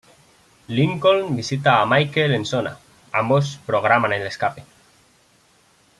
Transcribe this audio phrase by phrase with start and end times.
[0.69, 2.75] Lincoln visita a Michael en Sona,
[3.11, 4.63] ambos programan el escape.